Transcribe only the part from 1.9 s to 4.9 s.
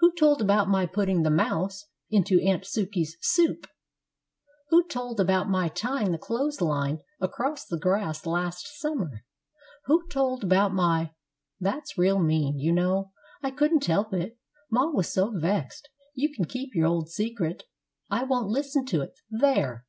into Aunt Sukey's soup? Who